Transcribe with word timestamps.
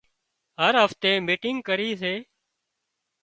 هر 0.61 0.73
هفتي 0.83 1.11
ميٽنگ 1.27 1.57
ڪري 1.67 1.89
سي 2.01 2.13